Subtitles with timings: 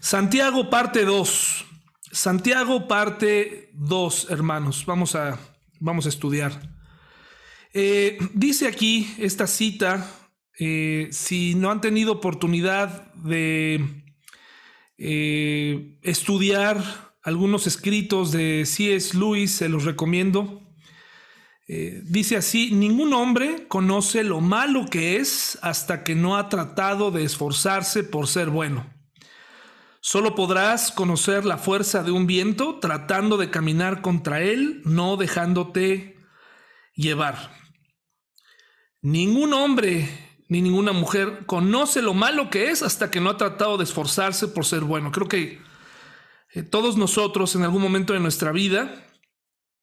[0.00, 1.66] Santiago parte 2.
[2.10, 4.86] Santiago parte 2, hermanos.
[4.86, 5.38] Vamos a,
[5.78, 6.74] vamos a estudiar.
[7.74, 10.10] Eh, dice aquí esta cita,
[10.58, 14.02] eh, si no han tenido oportunidad de
[14.96, 16.82] eh, estudiar
[17.22, 19.16] algunos escritos de C.S.
[19.16, 20.62] Lewis, se los recomiendo.
[21.68, 27.22] dice así, ningún hombre conoce lo malo que es hasta que no ha tratado de
[27.22, 28.99] esforzarse por ser bueno.
[30.00, 36.16] Solo podrás conocer la fuerza de un viento tratando de caminar contra él, no dejándote
[36.94, 37.54] llevar.
[39.02, 40.08] Ningún hombre
[40.48, 44.48] ni ninguna mujer conoce lo malo que es hasta que no ha tratado de esforzarse
[44.48, 45.12] por ser bueno.
[45.12, 45.60] Creo que
[46.52, 49.06] eh, todos nosotros en algún momento de nuestra vida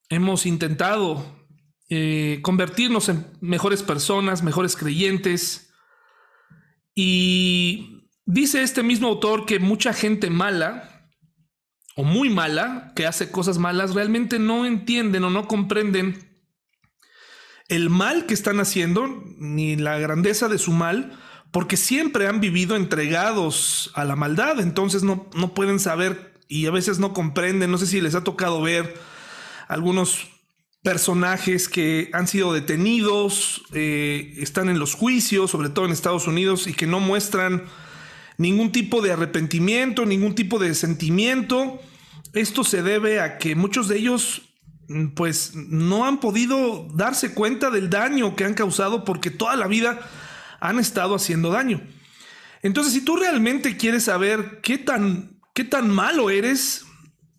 [0.09, 1.47] hemos intentado
[1.89, 5.73] eh, convertirnos en mejores personas, mejores creyentes.
[6.93, 7.96] Y
[8.27, 11.09] Dice este mismo autor que mucha gente mala
[11.95, 16.27] o muy mala, que hace cosas malas, realmente no entienden o no comprenden
[17.69, 21.17] el mal que están haciendo, ni la grandeza de su mal,
[21.51, 26.71] porque siempre han vivido entregados a la maldad, entonces no, no pueden saber y a
[26.71, 28.93] veces no comprenden, no sé si les ha tocado ver
[29.69, 30.27] algunos
[30.83, 36.67] personajes que han sido detenidos, eh, están en los juicios, sobre todo en Estados Unidos,
[36.67, 37.63] y que no muestran
[38.37, 41.79] ningún tipo de arrepentimiento, ningún tipo de sentimiento.
[42.33, 44.43] Esto se debe a que muchos de ellos
[44.87, 49.67] mm, pues no han podido darse cuenta del daño que han causado porque toda la
[49.67, 49.99] vida
[50.59, 51.81] han estado haciendo daño.
[52.61, 56.85] Entonces, si tú realmente quieres saber qué tan, qué tan malo eres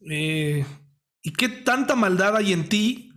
[0.08, 0.64] eh,
[1.22, 3.12] y qué tanta maldad hay en ti,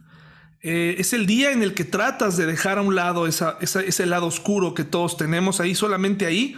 [0.64, 4.28] eh, es el día en el que tratas de dejar a un lado ese lado
[4.28, 6.56] oscuro que todos tenemos ahí, solamente ahí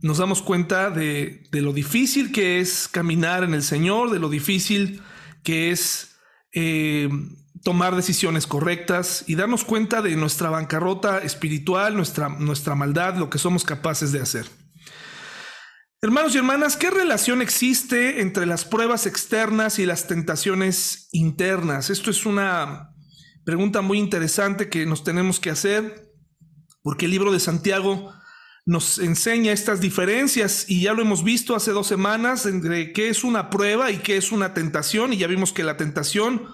[0.00, 5.02] nos damos cuenta de, lo difícil que es caminar en el Señor, de lo difícil
[5.42, 6.16] que es
[6.52, 7.08] eh,
[7.64, 13.38] tomar decisiones correctas y darnos cuenta de nuestra bancarrota espiritual, nuestra, nuestra maldad, lo que
[13.38, 14.46] somos capaces de hacer.
[16.00, 21.90] Hermanos y hermanas, ¿qué relación existe entre las pruebas externas y las tentaciones internas?
[21.90, 22.94] Esto es una
[23.44, 26.12] pregunta muy interesante que nos tenemos que hacer,
[26.82, 28.12] porque el libro de Santiago
[28.68, 33.24] nos enseña estas diferencias y ya lo hemos visto hace dos semanas entre qué es
[33.24, 36.46] una prueba y qué es una tentación y ya vimos que la tentación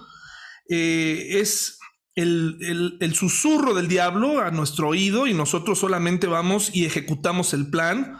[0.69, 1.77] eh, es
[2.15, 7.69] el, el, susurro del diablo a nuestro oído y nosotros solamente vamos y ejecutamos el
[7.69, 8.17] plan,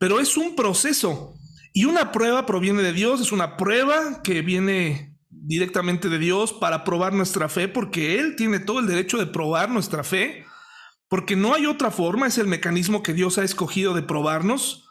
[0.00, 1.36] pero es un proceso.
[1.72, 6.82] Y una prueba proviene de Dios, es una prueba que viene directamente de Dios para
[6.82, 10.44] probar nuestra fe porque Él tiene todo el derecho de probar nuestra fe
[11.08, 14.88] porque no hay otra forma, es el mecanismo que Dios ha escogido de probarnos.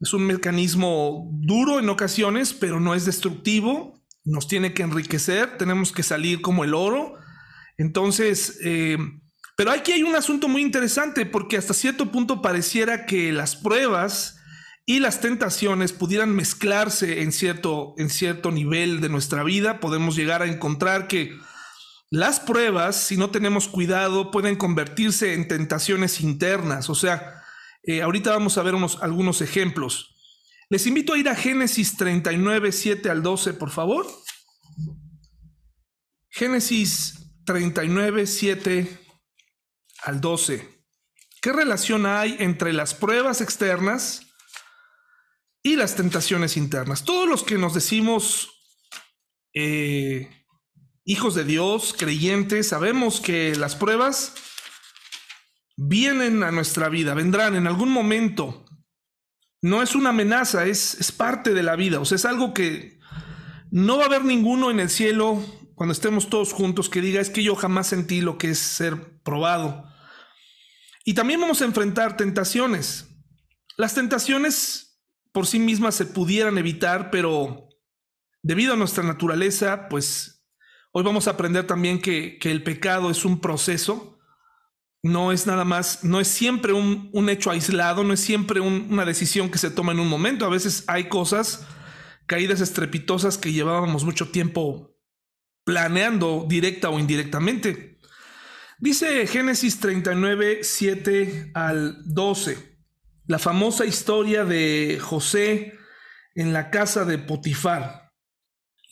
[0.00, 4.02] Es un mecanismo duro en ocasiones, pero no es destructivo.
[4.24, 7.14] Nos tiene que enriquecer, tenemos que salir como el oro.
[7.76, 8.98] Entonces, eh,
[9.56, 14.40] pero aquí hay un asunto muy interesante porque hasta cierto punto pareciera que las pruebas
[14.86, 19.78] y las tentaciones pudieran mezclarse en cierto, en cierto nivel de nuestra vida.
[19.78, 21.38] Podemos llegar a encontrar que
[22.14, 26.88] las pruebas, si no tenemos cuidado, pueden convertirse en tentaciones internas.
[26.88, 27.42] O sea,
[27.82, 30.14] eh, ahorita vamos a ver unos, algunos ejemplos.
[30.70, 34.06] Les invito a ir a Génesis 39, 7 al 12, por favor.
[36.30, 38.98] Génesis 39, 7
[40.04, 40.84] al 12.
[41.42, 44.22] ¿Qué relación hay entre las pruebas externas
[45.64, 47.04] y las tentaciones internas?
[47.04, 48.50] Todos los que nos decimos
[49.52, 50.43] eh,
[51.04, 54.34] hijos de Dios, creyentes, sabemos que las pruebas
[55.76, 58.64] vienen a nuestra vida, vendrán en algún momento.
[59.60, 62.00] No es una amenaza, es, es parte de la vida.
[62.00, 62.98] O sea, es algo que
[63.70, 65.42] no va a haber ninguno en el cielo
[65.74, 69.20] cuando estemos todos juntos que diga es que yo jamás sentí lo que es ser
[69.22, 69.88] probado.
[71.04, 73.06] Y también vamos a enfrentar tentaciones.
[73.76, 77.68] Las tentaciones por sí mismas se pudieran evitar, pero
[78.42, 80.33] debido a nuestra naturaleza, pues
[80.96, 84.20] Hoy vamos a aprender también que, el pecado es un proceso,
[85.02, 89.50] no es nada más, no es siempre un, hecho aislado, no es siempre una decisión
[89.50, 90.46] que se toma en un momento.
[90.46, 91.66] A veces hay cosas,
[92.26, 94.96] caídas estrepitosas que llevábamos mucho tiempo
[95.64, 97.98] planeando directa o indirectamente.
[98.78, 102.78] Dice Génesis 39, 7 al 12,
[103.26, 105.76] la famosa historia de José
[106.36, 108.03] en la casa de Potifar.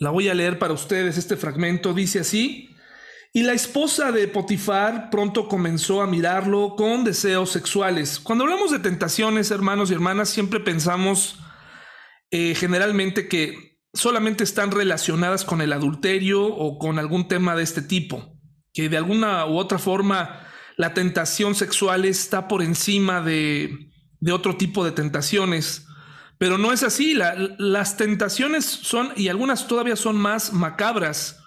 [0.03, 1.17] La voy a leer para ustedes.
[1.17, 2.75] Este fragmento dice así.
[3.33, 8.19] Y la esposa de Potifar pronto comenzó a mirarlo con deseos sexuales.
[8.19, 11.39] Cuando hablamos de tentaciones, hermanos y hermanas, siempre pensamos
[12.33, 17.81] eh, generalmente que solamente están relacionadas con el adulterio o con algún tema de este
[17.81, 18.41] tipo,
[18.73, 23.79] que de alguna u otra forma la tentación sexual está por encima de,
[24.33, 25.87] otro tipo de tentaciones.
[26.43, 31.39] Pero no es así, las tentaciones son, y algunas todavía son más macabras.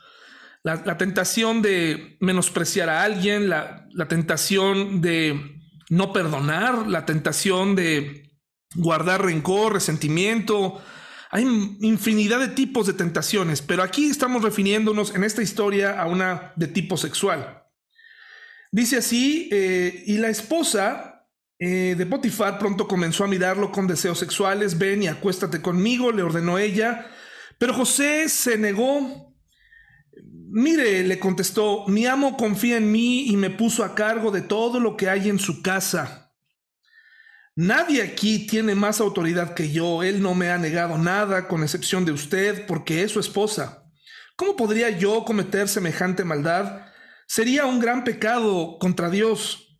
[0.63, 5.59] La, tentación de menospreciar a alguien, la, tentación de
[5.89, 8.39] no perdonar, la tentación de
[8.73, 10.81] guardar rencor, resentimiento,
[11.29, 11.43] hay
[11.81, 16.69] infinidad de tipos de tentaciones, pero aquí estamos refiriéndonos en esta historia a una de
[16.69, 17.65] tipo sexual.
[18.71, 21.14] Dice así, eh, y la esposa
[21.57, 26.23] eh, de Potifar pronto comenzó a mirarlo con deseos sexuales, ven y acuéstate conmigo, le
[26.23, 27.07] ordenó ella,
[27.57, 29.33] pero José se negó.
[30.47, 34.79] Mire, le contestó, mi amo confía en mí y me puso a cargo de todo
[34.79, 36.25] lo que hay en su casa.
[37.57, 40.03] Nadie aquí tiene más autoridad que yo.
[40.03, 43.85] Él no me ha negado nada, con excepción de usted, porque es su esposa.
[44.35, 46.87] ¿Cómo podría yo cometer semejante maldad?
[47.27, 49.79] Sería un gran pecado contra Dios.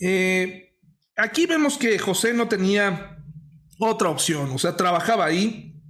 [0.00, 0.71] Eh,
[1.16, 3.18] aquí vemos que José no tenía
[3.78, 5.80] otra opción, o sea, trabajaba ahí,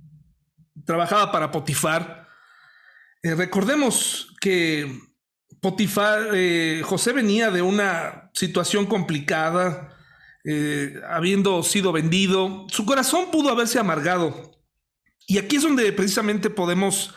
[0.84, 2.28] trabajaba para Potifar.
[3.22, 5.00] Eh, recordemos que
[5.60, 9.96] Potifar, eh, José venía de una situación complicada,
[10.44, 14.58] eh, habiendo sido vendido, su corazón pudo haberse amargado.
[15.26, 17.14] Y aquí es donde precisamente podemos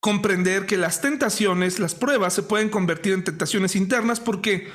[0.00, 4.68] comprender que las tentaciones, las pruebas se pueden convertir en tentaciones internas porque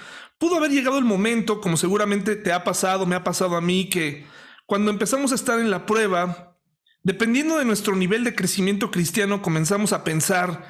[0.44, 3.90] pudo haber llegado el momento, como seguramente te ha pasado, me ha pasado a mí,
[3.90, 4.26] que
[4.66, 6.58] cuando empezamos a estar en la prueba,
[7.02, 10.68] dependiendo de nuestro nivel de crecimiento cristiano, comenzamos a pensar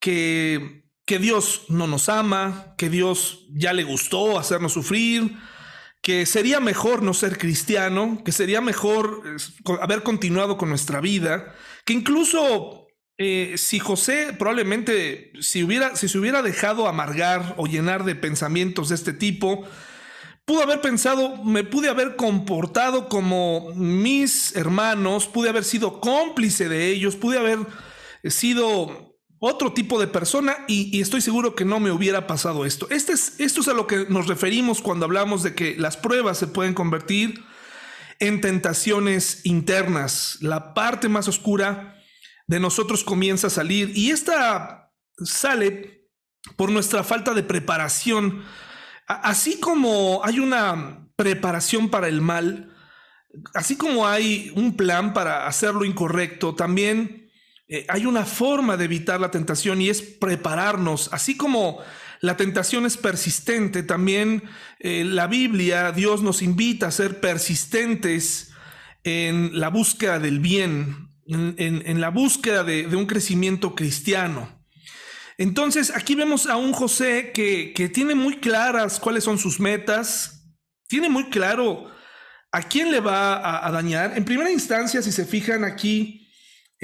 [0.00, 5.36] que, que Dios no nos ama, que Dios ya le gustó hacernos sufrir,
[6.00, 9.24] que sería mejor no ser cristiano, que sería mejor
[9.82, 11.54] haber continuado con nuestra vida,
[11.84, 12.86] que incluso
[13.22, 18.88] eh, si José probablemente si, hubiera, si se hubiera dejado amargar o llenar de pensamientos
[18.88, 19.64] de este tipo,
[20.44, 26.88] pudo haber pensado, me pude haber comportado como mis hermanos, pude haber sido cómplice de
[26.88, 27.58] ellos, pude haber
[28.24, 32.86] sido otro tipo de persona y, estoy seguro que no me hubiera pasado esto.
[32.90, 36.38] Este es, esto es a lo que nos referimos cuando hablamos de que las pruebas
[36.38, 37.42] se pueden convertir
[38.20, 40.38] en tentaciones internas.
[40.42, 41.91] La parte más oscura
[42.52, 43.92] de nosotros comienza a salir.
[43.96, 44.92] Y esta
[45.24, 46.10] sale
[46.56, 48.44] por nuestra falta de preparación.
[49.06, 52.76] Así como hay una preparación para el mal,
[53.54, 57.30] así como hay un plan para hacer lo incorrecto, también
[57.68, 61.78] eh, hay una forma de evitar la tentación y es prepararnos, así como
[62.20, 64.44] la tentación es persistente, también
[64.78, 68.52] eh, la Biblia, Dios nos invita a ser persistentes
[69.04, 74.60] en la búsqueda del bien, en, la búsqueda de, un crecimiento cristiano.
[75.38, 80.44] Entonces aquí vemos a un José que, tiene muy claras cuáles son sus metas,
[80.88, 81.90] tiene muy claro
[82.50, 84.12] a quién le va a dañar.
[84.16, 86.22] En primera instancia, si se fijan aquí,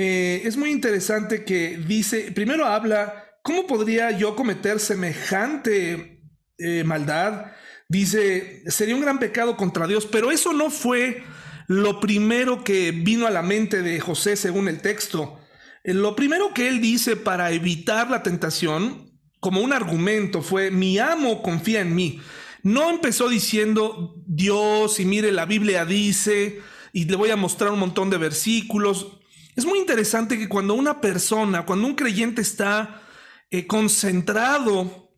[0.00, 6.22] eh, es muy interesante que dice, primero habla, ¿cómo podría yo cometer semejante
[6.56, 7.46] eh, maldad?
[7.88, 11.24] Dice, sería un gran pecado contra Dios, pero eso no fue
[11.68, 15.38] lo primero que vino a la mente de José según el texto.
[15.84, 20.98] Eh, lo primero que él dice para evitar la tentación, como un argumento, fue, mi
[20.98, 22.20] amo confía en mí.
[22.62, 26.60] No empezó diciendo, Dios, y mire, la Biblia dice,
[26.92, 29.20] y le voy a mostrar un montón de versículos.
[29.54, 33.02] Es muy interesante que cuando una persona, cuando un creyente está
[33.50, 35.12] eh, concentrado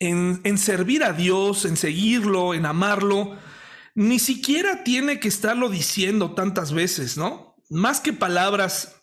[0.00, 3.38] en, en servir a Dios, en seguirlo, en amarlo,
[3.94, 7.56] ni siquiera tiene que estarlo diciendo tantas veces, ¿no?
[7.70, 8.96] Más que palabras,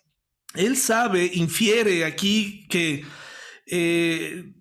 [0.54, 3.04] él sabe, infiere aquí que
[3.66, 4.52] eh,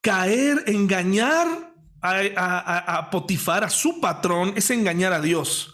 [0.00, 5.72] caer, engañar a, a, Potifar, a su patrón, es engañar a Dios.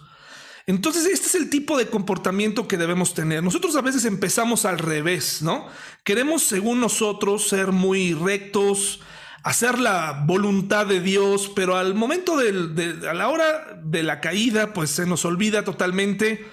[0.66, 3.42] Entonces, este es el tipo de comportamiento que debemos tener.
[3.42, 5.66] Nosotros a veces empezamos al revés, ¿no?
[6.04, 9.00] Queremos, según nosotros, ser muy rectos,
[9.42, 14.72] hacer la voluntad de Dios, pero al momento de, a la hora de la caída,
[14.72, 16.46] pues se nos olvida totalmente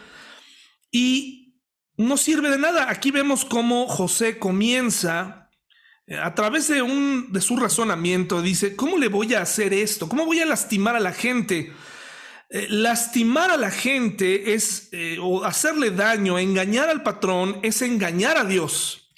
[0.92, 1.60] y
[1.98, 2.90] no sirve de nada.
[2.90, 5.40] Aquí vemos cómo José comienza
[6.10, 10.10] eh, a través de un de su razonamiento dice, ¿cómo le voy a hacer esto?
[10.10, 11.72] ¿Cómo voy a lastimar a la gente?
[12.50, 18.38] Eh, lastimar a la gente es, eh, o hacerle daño, engañar al patrón, es engañar
[18.38, 19.14] a Dios.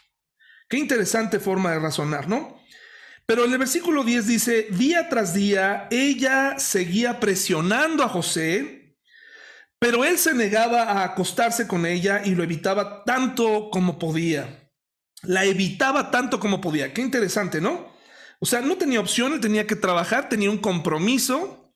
[0.67, 2.61] Qué interesante forma de razonar, ¿no?
[3.25, 8.97] Pero en el versículo 10 dice, día tras día ella seguía presionando a José
[9.79, 14.69] Pero él se negaba a acostarse con ella y lo evitaba tanto como podía.
[15.23, 16.93] La evitaba tanto como podía.
[16.93, 17.91] Qué interesante, ¿no?
[18.39, 21.73] O sea, no tenía opción, él tenía que trabajar, tenía un compromiso.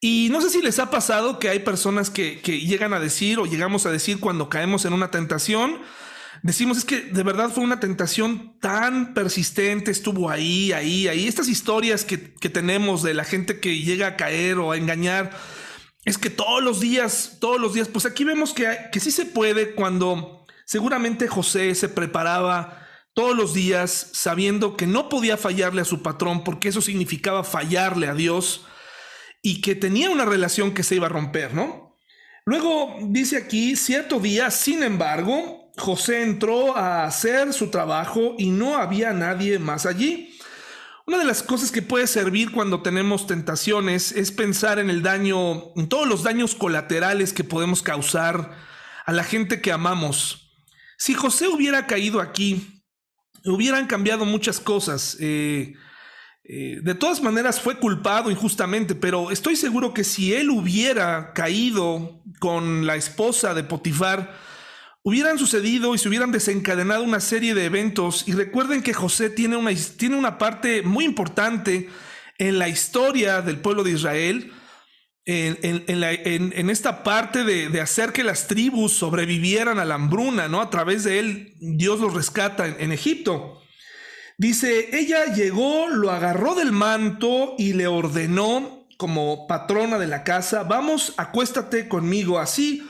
[0.00, 3.38] Y no sé si les ha pasado que hay personas que, que llegan a decir
[3.38, 5.80] o llegamos a decir cuando caemos en una tentación,
[6.42, 11.26] decimos es que de verdad fue una tentación tan persistente, estuvo ahí, ahí, ahí.
[11.26, 15.30] Estas historias que, que, tenemos de la gente que llega a caer o a engañar,
[16.04, 19.26] es que todos los días, todos los días, pues aquí vemos que, que sí se
[19.26, 25.84] puede cuando seguramente José se preparaba todos los días sabiendo que no podía fallarle a
[25.84, 28.66] su patrón porque eso significaba fallarle a Dios
[29.42, 31.98] y que tenía una relación que se iba a romper, ¿no?
[32.44, 38.76] Luego dice aquí, cierto día, sin embargo, José entró a hacer su trabajo y no
[38.76, 40.38] había nadie más allí.
[41.06, 45.74] Una de las cosas que puede servir cuando tenemos tentaciones es pensar en el daño,
[45.74, 48.56] en todos los daños colaterales que podemos causar
[49.04, 50.52] a la gente que amamos.
[50.98, 52.84] Si José hubiera caído aquí,
[53.44, 55.16] hubieran cambiado muchas cosas.
[55.18, 55.74] Eh,
[56.44, 62.22] eh, de todas maneras fue culpado injustamente, pero estoy seguro que si él hubiera caído
[62.38, 64.36] con la esposa de Potifar,
[65.02, 68.24] hubieran sucedido y se hubieran desencadenado una serie de eventos.
[68.26, 71.88] Y recuerden que José tiene una, tiene una parte muy importante
[72.38, 74.52] en la historia del pueblo de Israel,
[75.26, 80.60] en, esta parte de, hacer que las tribus sobrevivieran a la hambruna, ¿no?
[80.60, 83.60] A través de él, Dios los rescata en Egipto.
[84.38, 90.62] Dice, ella llegó, lo agarró del manto y le ordenó como patrona de la casa,
[90.62, 92.89] vamos, acuéstate conmigo así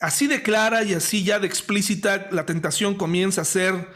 [0.00, 3.88] Así de clara y así ya de explícita, la tentación comienza a ser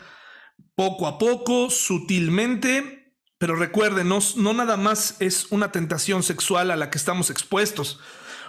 [0.75, 6.90] poco a poco, sutilmente, pero recuerden, no, nada más es una tentación sexual a la
[6.90, 8.00] que estamos expuestos.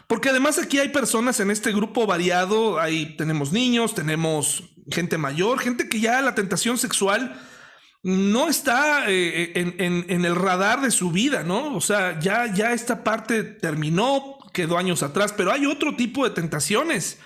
[0.08, 5.60] Porque además aquí hay personas en este grupo variado, ahí tenemos niños, tenemos gente mayor,
[5.60, 7.40] gente que ya la tentación sexual
[8.02, 11.74] no está eh, en, en, el radar de su vida, ¿no?
[11.76, 16.32] O sea, ya, ya esta parte terminó, quedó años atrás, pero hay otro tipo de
[16.32, 17.20] tentaciones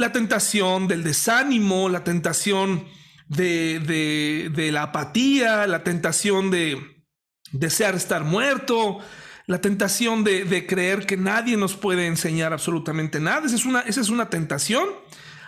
[0.00, 2.86] la tentación del desánimo, la tentación
[3.28, 7.04] de, la apatía, la tentación de
[7.52, 8.98] desear estar muerto,
[9.46, 13.46] la tentación de, creer que nadie nos puede enseñar absolutamente nada.
[13.46, 14.88] Esa es, una, esa es una tentación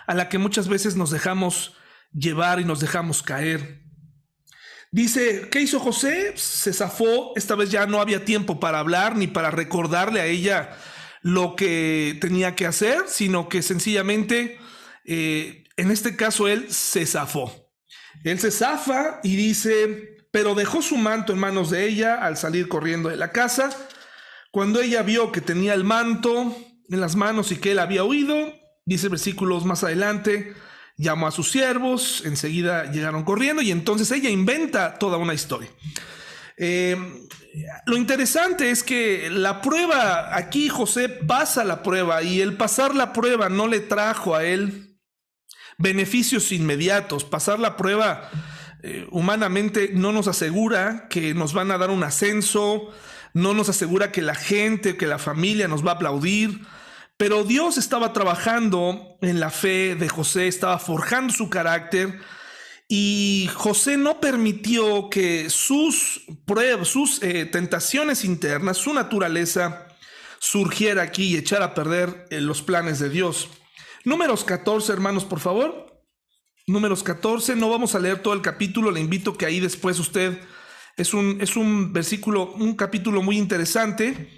[0.05, 1.75] a la que muchas veces nos dejamos
[2.13, 3.81] llevar y nos dejamos caer.
[4.91, 6.33] Dice, ¿qué hizo José?
[6.37, 10.77] Se zafó, esta vez ya no había tiempo para hablar ni para recordarle a ella
[11.23, 14.59] lo que tenía que hacer, sino que sencillamente,
[15.05, 17.71] eh, en este caso, él se zafó.
[18.23, 22.67] Él se zafa y dice, pero dejó su manto en manos de ella al salir
[22.67, 23.69] corriendo de la casa.
[24.51, 26.55] Cuando ella vio que tenía el manto
[26.89, 28.53] en las manos y que él había huido,
[28.85, 30.53] dice versículos más adelante,
[30.97, 35.69] llamó a sus siervos, enseguida llegaron corriendo y entonces ella inventa toda una historia.
[36.57, 36.95] Eh,
[37.85, 43.13] lo interesante es que la prueba, aquí José pasa la prueba y el pasar la
[43.13, 44.97] prueba no le trajo a él
[45.77, 47.23] beneficios inmediatos.
[47.23, 48.29] Pasar la prueba
[48.81, 52.89] eh, humanamente no nos asegura que nos van a dar un ascenso,
[53.33, 56.61] no nos asegura que la gente, que la familia nos va a aplaudir.
[57.17, 62.19] Pero Dios estaba trabajando en la fe de José, estaba forjando su carácter
[62.95, 69.87] y José no permitió que sus pruebas, sus eh, tentaciones internas, su naturaleza,
[70.37, 73.49] surgiera aquí y echara a perder eh, los planes de Dios.
[74.05, 76.03] Números 14, hermanos, por favor.
[76.67, 80.39] Números 14, no vamos a leer todo el capítulo, le invito que ahí después usted,
[80.95, 84.29] es un, es un versículo, un capítulo muy interesante,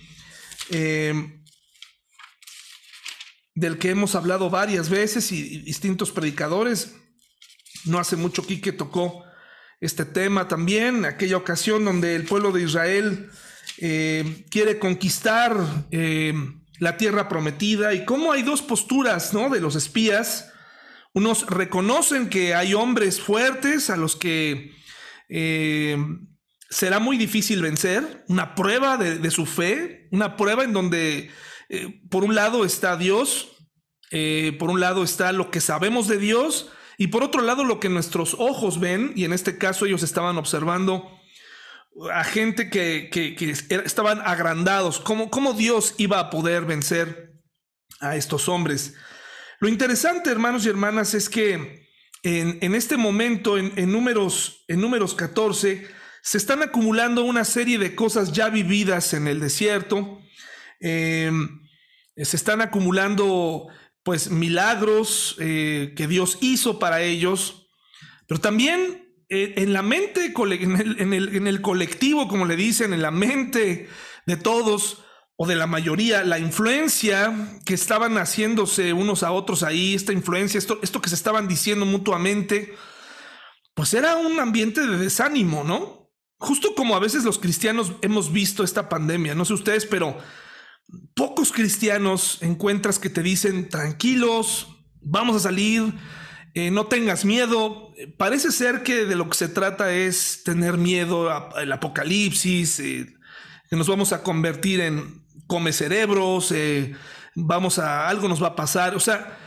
[0.70, 1.42] eh,
[3.54, 6.96] del que hemos hablado varias veces y distintos predicadores.
[7.86, 9.24] No hace mucho Quique tocó
[9.80, 13.30] este tema también, aquella ocasión donde el pueblo de Israel
[13.78, 15.56] eh, quiere conquistar
[15.92, 16.34] eh,
[16.80, 19.50] la tierra prometida y cómo hay dos posturas ¿no?
[19.50, 20.52] de los espías.
[21.14, 24.72] Unos reconocen que hay hombres fuertes a los que
[25.30, 25.98] eh,
[26.70, 31.32] será muy difícil vencer, una prueba de, de su fe, una prueba en donde
[32.12, 33.50] por un lado está Dios,
[34.60, 37.90] por un lado está lo que sabemos de Dios, y por otro lado, lo que
[37.90, 41.12] nuestros ojos ven, y en este caso ellos estaban observando
[42.14, 43.10] a gente que,
[43.86, 47.36] estaban agrandados, ¿cómo, cómo Dios iba a poder vencer
[48.00, 48.96] a estos hombres.
[49.60, 51.86] Lo interesante, hermanos y hermanas, es que
[52.24, 55.88] en, este momento, en, números, en números 14,
[56.22, 60.20] se están acumulando una serie de cosas ya vividas en el desierto.
[60.82, 61.32] Eh,
[62.18, 63.68] se están acumulando
[64.06, 67.68] pues milagros eh, que Dios hizo para ellos,
[68.28, 73.90] pero también eh, en la mente, en el, colectivo, como le dicen, en la mente
[74.28, 75.04] de todos
[75.38, 80.60] o de la mayoría, la influencia que estaban haciéndose unos a otros ahí, esta influencia,
[80.60, 82.76] esto, esto que se estaban diciendo mutuamente,
[83.74, 86.12] pues era un ambiente de desánimo, ¿no?
[86.38, 90.16] Justo como a veces los cristianos hemos visto esta pandemia, no sé ustedes, pero
[91.16, 94.68] pocos cristianos encuentras que te dicen tranquilos,
[95.02, 95.94] vamos a salir,
[96.54, 97.94] eh, no tengas miedo.
[98.18, 103.14] Parece ser que de lo que se trata es tener miedo al apocalipsis, eh,
[103.70, 106.96] que nos vamos a convertir en come cerebros, eh,
[107.36, 109.38] vamos a algo nos va a pasar, o sea,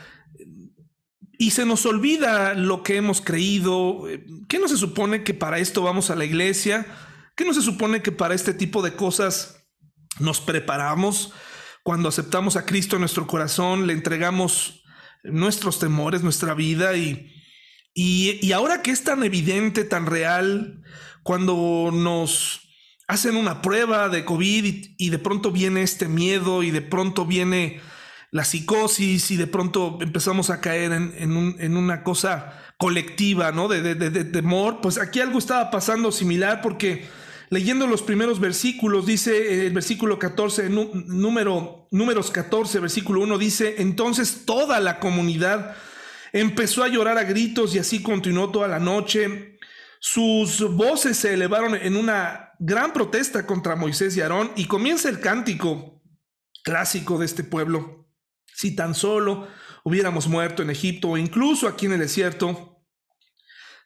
[1.39, 4.05] y se nos olvida lo que hemos creído.
[4.49, 6.87] ¿Qué no se supone que para esto vamos a la iglesia?
[7.37, 9.58] ¿Qué no se supone que para este tipo de cosas
[10.19, 11.33] nos preparamos
[11.89, 14.83] cuando aceptamos a Cristo en nuestro corazón, le entregamos
[15.23, 17.33] nuestros temores, nuestra vida y,
[17.95, 20.83] y, ahora que es tan evidente, tan real,
[21.23, 22.61] cuando nos
[23.07, 27.81] hacen una prueba de COVID y, de pronto viene este miedo y de pronto viene
[28.31, 33.67] la psicosis y de pronto empezamos a caer en, una cosa colectiva, ¿no?
[33.67, 37.09] De, de, de, temor, pues aquí algo estaba pasando similar porque
[37.51, 44.45] leyendo los primeros versículos, dice el versículo 14, número, números 14, versículo 1, dice, entonces
[44.45, 45.77] toda la comunidad
[46.33, 49.59] empezó a llorar a gritos y así continuó toda la noche.
[50.01, 55.21] Sus voces se elevaron en una gran protesta contra Moisés y Aarón y comienza el
[55.21, 56.03] cántico
[56.63, 58.07] clásico de este pueblo.
[58.55, 59.49] Si tan solo
[59.85, 62.78] hubiéramos muerto en Egipto o incluso aquí en el desierto,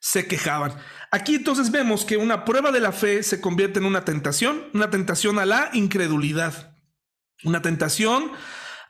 [0.02, 0.74] se quejaban.
[1.12, 4.90] Aquí entonces vemos que una prueba de la fe se convierte en una tentación, una
[4.90, 6.74] tentación a la incredulidad,
[7.44, 8.32] una tentación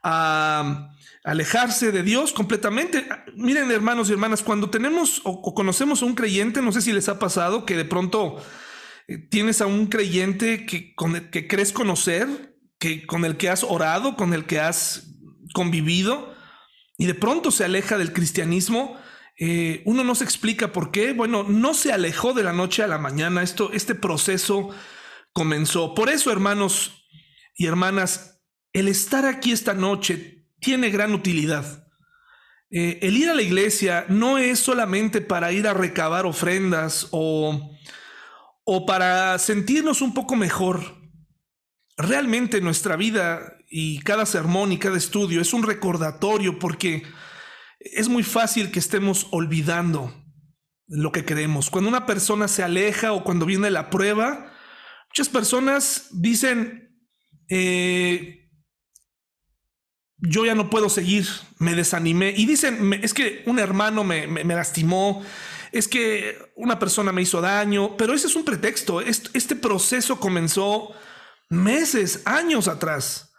[0.02, 0.88] a
[1.23, 3.07] alejarse de Dios completamente.
[3.37, 7.11] Miren hermanos y hermanas, cuando tenemos o, conocemos a un creyente, no sé si les
[7.11, 8.43] ha pasado que de pronto
[9.06, 13.50] eh, tienes a un creyente que, con el, que crees conocer, que, con el que
[13.50, 15.10] has orado, con el que has
[15.52, 16.32] convivido,
[16.97, 18.99] y de pronto se aleja del cristianismo
[19.45, 21.15] eh, uno no se explica por qué.
[21.15, 23.43] Bueno, no se alejó de la noche a la mañana.
[23.43, 24.69] Esto, este proceso
[25.33, 25.97] comenzó.
[25.97, 27.09] Por eso, hermanos
[27.57, 28.41] y hermanas,
[28.73, 31.89] el estar aquí esta noche tiene gran utilidad.
[32.71, 37.76] Eh, el ir a la iglesia no es solamente para ir a recabar ofrendas o,
[38.63, 41.02] o para sentirnos un poco mejor.
[41.97, 47.02] Realmente nuestra vida y cada sermón y cada estudio es un recordatorio porque
[47.84, 50.14] es muy fácil que estemos olvidando
[50.86, 51.71] lo que queremos.
[51.71, 54.52] Cuando una persona se aleja o cuando viene la prueba,
[55.08, 56.97] muchas personas dicen,
[57.49, 58.50] eh,
[60.18, 61.26] yo ya no puedo seguir,
[61.58, 62.34] me desanimé.
[62.36, 65.25] Y dicen, es que un hermano me, lastimó,
[65.73, 69.00] es que una persona me hizo daño, pero ese es un pretexto.
[69.00, 70.92] este proceso comenzó
[71.49, 73.31] meses, años atrás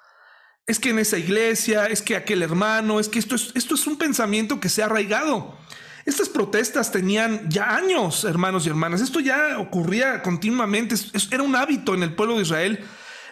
[0.65, 3.85] es que en esa iglesia, es que aquel hermano, es que esto es, esto es
[3.85, 5.57] un pensamiento que se ha arraigado.
[6.05, 9.01] Estas protestas tenían ya años, hermanos y hermanas.
[9.01, 10.95] Esto ya ocurría continuamente.
[11.31, 12.85] Era un hábito en el pueblo de Israel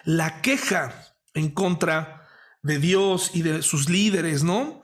[0.04, 2.28] la queja en contra
[2.62, 4.82] de Dios y de sus líderes, ¿no?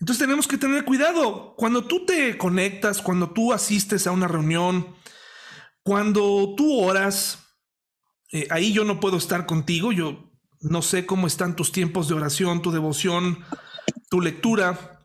[0.00, 1.54] Entonces tenemos que tener cuidado.
[1.56, 4.94] Cuando tú te conectas, cuando tú asistes a una reunión,
[5.82, 7.38] cuando tú oras,
[8.32, 9.92] eh, ahí yo no puedo estar contigo.
[9.92, 10.33] Yo
[10.64, 13.44] no sé cómo están tus tiempos de oración, tu devoción,
[14.08, 15.00] tu lectura.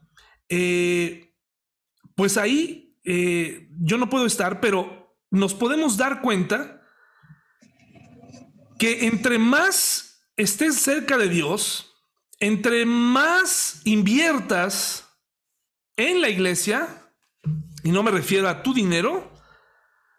[0.47, 1.35] Eh,
[2.15, 6.81] pues ahí eh, yo no puedo estar, pero nos podemos dar cuenta
[8.77, 11.93] que entre más estés cerca de Dios,
[12.39, 15.09] entre más inviertas
[15.97, 17.11] en la iglesia,
[17.83, 19.33] y no me refiero a tu dinero,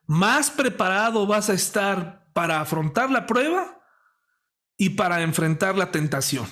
[0.07, 3.80] más preparado vas a estar para afrontar la prueba
[4.81, 6.49] y para enfrentar la tentación.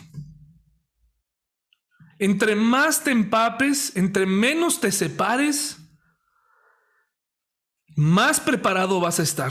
[2.18, 5.78] Entre más te empapes, entre menos te separes,
[7.96, 9.50] más preparado vas a estar.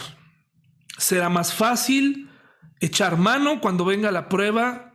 [0.99, 2.29] Será más fácil
[2.79, 4.93] echar mano cuando venga la prueba.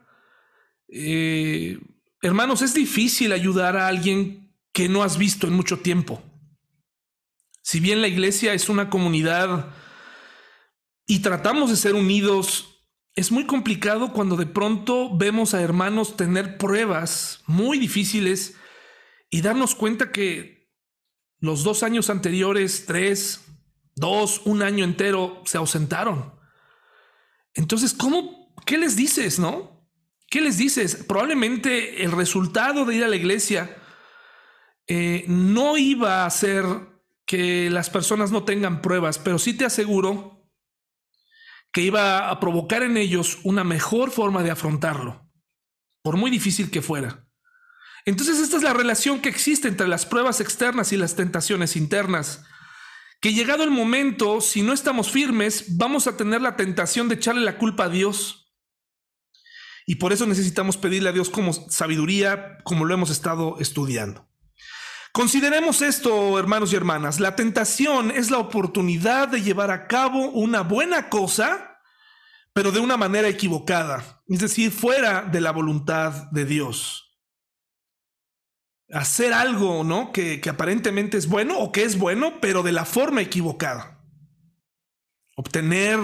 [0.86, 1.80] Eh,
[2.20, 6.22] hermanos, es difícil ayudar a alguien que no has visto en mucho tiempo.
[7.62, 9.74] Si bien la iglesia es una comunidad
[11.04, 12.71] y tratamos de ser unidos
[13.14, 18.56] es muy complicado cuando de pronto vemos a hermanos tener pruebas muy difíciles
[19.30, 20.70] y darnos cuenta que
[21.40, 23.44] los dos años anteriores, tres,
[23.94, 26.34] dos, un año entero, se ausentaron.
[27.54, 28.54] Entonces, ¿cómo?
[28.64, 29.72] ¿Qué les dices, no?
[30.32, 31.04] ¿qué les dices?
[31.06, 33.76] Probablemente el resultado de ir a la iglesia
[34.86, 36.64] eh, no iba a ser
[37.26, 40.31] que las personas no tengan pruebas, pero sí te aseguro
[41.72, 45.28] que iba a provocar en ellos una mejor forma de afrontarlo,
[46.02, 47.26] por muy difícil que fuera.
[48.04, 52.44] Entonces esta es la relación que existe entre las pruebas externas y las tentaciones internas.
[53.20, 57.42] Que llegado el momento, si no estamos firmes, vamos a tener la tentación de echarle
[57.42, 58.52] la culpa a Dios.
[59.86, 64.28] Y por eso necesitamos pedirle a Dios como sabiduría, como lo hemos estado estudiando.
[65.12, 67.20] Consideremos esto, hermanos y hermanas.
[67.20, 71.78] La tentación es la oportunidad de llevar a cabo una buena cosa,
[72.54, 77.12] pero de una manera equivocada, es decir, fuera de la voluntad de Dios
[78.92, 80.12] hacer algo, ¿no?
[80.12, 84.04] Que, aparentemente es bueno o que es bueno, pero de la forma equivocada.
[85.36, 85.98] Obtener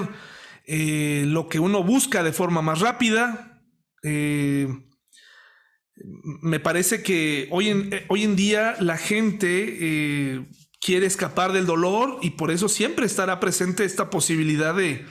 [0.64, 3.62] eh, lo que uno busca de forma más rápida.
[4.02, 4.68] Eh,
[6.04, 10.46] me parece que hoy en, eh, hoy en día la gente
[10.80, 15.04] quiere escapar del dolor y por eso siempre estará presente esta posibilidad de,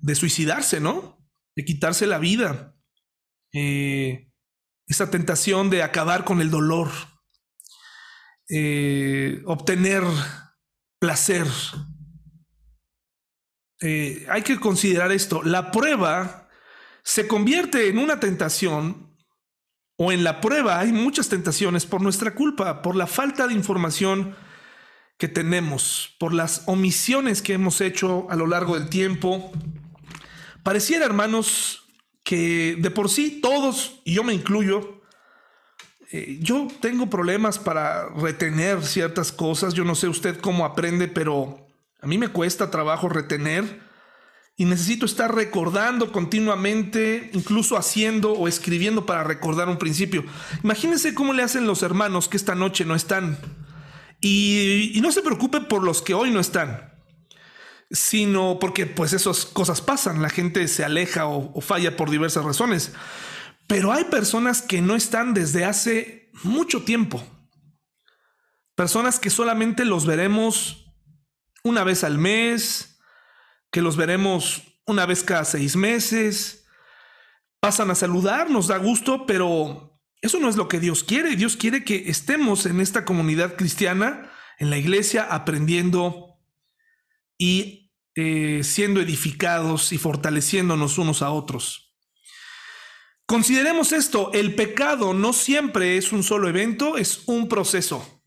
[0.00, 1.18] de suicidarse, ¿no?
[1.54, 2.74] De quitarse la vida.
[3.52, 6.90] esa tentación de acabar con el dolor.
[8.54, 10.02] Eh, obtener
[10.98, 11.46] placer.
[13.80, 15.42] Eh, hay que considerar esto.
[15.42, 16.50] La prueba
[17.02, 19.11] se convierte en una tentación
[20.04, 24.34] o en la prueba hay muchas tentaciones por nuestra culpa, por la falta de información
[25.16, 29.52] que tenemos, por las omisiones que hemos hecho a lo largo del tiempo.
[30.64, 31.84] Pareciera, hermanos,
[32.24, 35.02] que de por sí todos, y yo me incluyo,
[36.10, 39.72] eh, yo tengo problemas para retener ciertas cosas.
[39.72, 41.64] Yo no sé usted cómo aprende, pero
[42.00, 43.80] a mí me cuesta trabajo retener
[44.56, 50.24] y necesito estar recordando continuamente, incluso haciendo o escribiendo para recordar un principio.
[50.62, 53.38] Imagínense cómo le hacen los hermanos que esta noche no están.
[54.20, 56.92] Y, no se preocupe por los que hoy no están,
[57.90, 62.92] sino porque pues esas cosas pasan, la gente se aleja o falla por diversas razones.
[63.66, 67.24] Pero hay personas que no están desde hace mucho tiempo.
[68.74, 70.94] Personas que solamente los veremos
[71.64, 72.91] una vez al mes,
[73.72, 76.66] que los veremos una vez cada seis meses.
[77.58, 81.34] Pasan a saludar, nos da gusto, pero eso no es lo que Dios quiere.
[81.34, 86.38] Dios quiere que estemos en esta comunidad cristiana, en la iglesia, aprendiendo
[87.38, 91.96] y eh, siendo edificados y fortaleciéndonos unos a otros.
[93.26, 98.22] Consideremos esto, el pecado no siempre es un solo evento, es un proceso.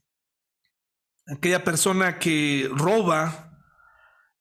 [1.28, 3.45] Aquella persona que roba,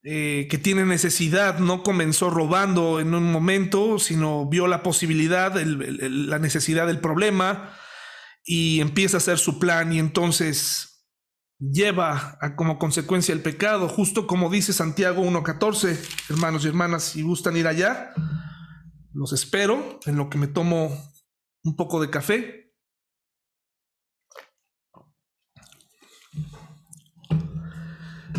[0.07, 6.39] eh, que tiene necesidad, no comenzó robando en un momento, sino vio la posibilidad, la
[6.39, 7.75] necesidad del problema
[8.45, 11.07] y empieza a hacer su plan y entonces
[11.59, 17.57] lleva como consecuencia el pecado, justo como dice Santiago 1.14, hermanos y hermanas, si gustan
[17.57, 18.13] ir allá.
[19.15, 20.91] Los espero en lo que me tomo
[21.63, 22.64] un poco de café.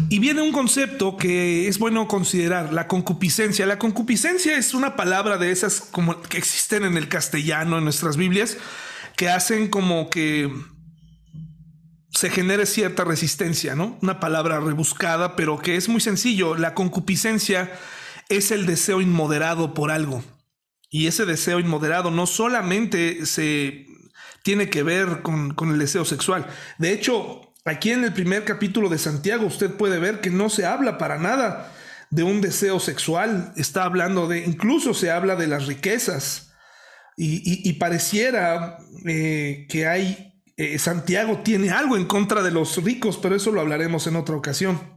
[0.09, 3.65] Y viene un concepto que es bueno considerar, la concupiscencia.
[3.65, 8.15] La concupiscencia es una palabra de esas como que existen en el castellano, en nuestras
[8.15, 8.57] Biblias,
[9.15, 10.51] que hacen como que
[12.11, 13.97] se genere cierta resistencia, ¿no?
[14.01, 16.55] Una palabra rebuscada, pero que es muy sencillo.
[16.55, 17.71] La concupiscencia
[18.29, 20.23] es el deseo inmoderado por algo.
[20.89, 23.85] Y ese deseo inmoderado no solamente se
[24.43, 26.47] tiene que ver con, el deseo sexual.
[26.77, 30.65] De hecho, aquí en el primer capítulo de Santiago usted puede ver que no se
[30.65, 31.71] habla para nada
[32.09, 33.51] de un deseo sexual.
[33.57, 36.53] Está hablando de, incluso se habla de las riquezas.
[37.17, 43.35] Y, pareciera eh, que hay, eh, Santiago tiene algo en contra de los ricos, pero
[43.35, 44.95] eso lo hablaremos en otra ocasión.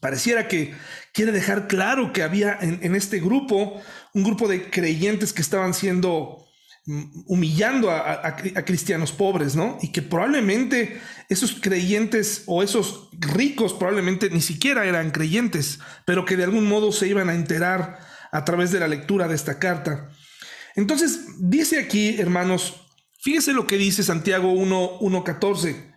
[0.00, 0.74] Pareciera que
[1.12, 3.80] quiere dejar claro que había en, este grupo
[4.12, 6.45] un grupo de creyentes que estaban siendo
[6.86, 9.76] humillando a, cristianos pobres, ¿no?
[9.82, 16.36] Y que probablemente esos creyentes o esos ricos probablemente ni siquiera eran creyentes, pero que
[16.36, 17.98] de algún modo se iban a enterar
[18.30, 20.10] a través de la lectura de esta carta.
[20.76, 22.86] Entonces, dice aquí, hermanos,
[23.20, 25.94] fíjese lo que dice Santiago 1.14.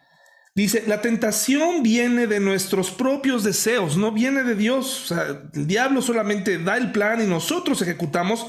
[0.55, 5.03] Dice, la tentación viene de nuestros propios deseos, no viene de Dios.
[5.03, 8.47] O sea, el diablo solamente da el plan y nosotros ejecutamos,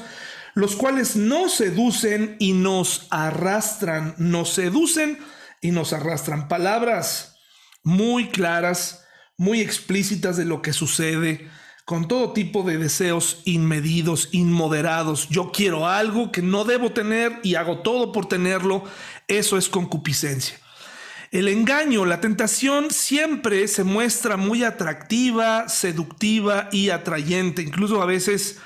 [0.53, 5.19] los cuales nos seducen y nos arrastran, nos seducen
[5.61, 6.47] y nos arrastran.
[6.47, 7.37] Palabras
[7.83, 9.05] muy claras,
[9.37, 11.49] muy explícitas de lo que sucede
[11.85, 15.27] con todo tipo de deseos inmedidos, inmoderados.
[15.29, 18.83] Yo quiero algo que no debo tener y hago todo por tenerlo.
[19.27, 20.57] Eso es concupiscencia.
[21.31, 27.61] El engaño, la tentación siempre se muestra muy atractiva, seductiva y atrayente.
[27.61, 28.59] Incluso a veces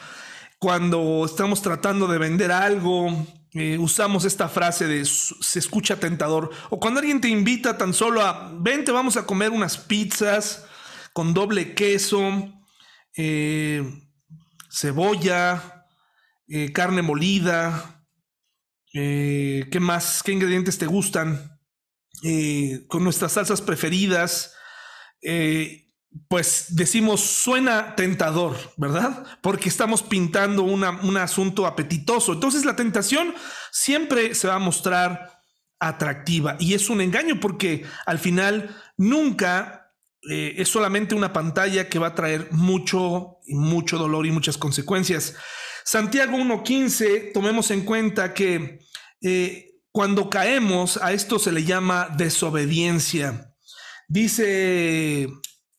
[0.59, 6.51] cuando estamos tratando de vender algo, eh, usamos esta frase de se escucha tentador.
[6.69, 10.65] O cuando alguien te invita tan solo a, vente, vamos a comer unas pizzas
[11.13, 12.53] con doble queso,
[13.15, 13.83] eh,
[14.69, 15.87] cebolla,
[16.49, 18.03] eh, carne molida.
[18.91, 20.23] ¿Qué más?
[20.23, 21.51] ¿Qué ingredientes te gustan?
[22.87, 24.55] con nuestras salsas preferidas
[26.27, 29.25] pues decimos suena tentador, ¿verdad?
[29.41, 32.33] Porque estamos pintando un asunto apetitoso.
[32.33, 33.33] Entonces la tentación
[33.71, 35.41] siempre se va a mostrar
[35.79, 39.93] atractiva y es un engaño porque al final nunca
[40.29, 45.35] eh, es solamente una pantalla que va a traer mucho, mucho dolor y muchas consecuencias.
[45.83, 48.79] Santiago 1.15, tomemos en cuenta que
[49.21, 53.53] eh, cuando caemos a esto se le llama desobediencia.
[54.07, 55.29] Dice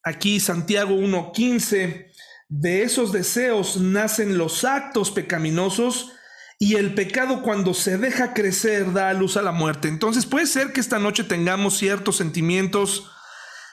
[0.07, 2.13] Aquí Santiago 1.15,
[2.49, 6.13] de esos deseos nacen los actos pecaminosos
[6.61, 9.89] y el pecado cuando se deja crecer da luz a la muerte.
[9.89, 13.11] Entonces puede ser que esta noche tengamos ciertos sentimientos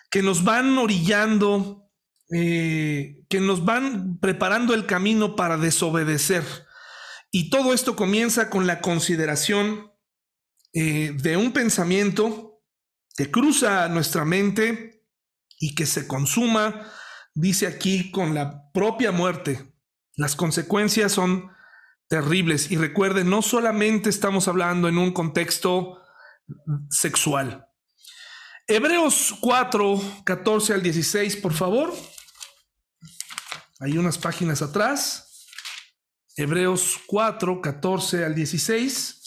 [0.09, 1.87] que nos van orillando,
[2.31, 6.43] eh, que nos van preparando el camino para desobedecer.
[7.29, 9.91] Y todo esto comienza con la consideración
[10.73, 12.59] eh, de un pensamiento
[13.15, 14.92] que cruza nuestra mente
[15.59, 16.91] y que se consuma,
[17.33, 19.73] dice aquí, con la propia muerte.
[20.15, 21.51] Las consecuencias son
[22.07, 22.71] terribles.
[22.71, 25.99] Y recuerden, no solamente estamos hablando en un contexto
[26.89, 27.67] sexual.
[28.67, 31.93] Hebreos 4, 14 al 16, por favor.
[33.79, 35.47] Hay unas páginas atrás.
[36.37, 39.22] Hebreos 4, 14 al 16.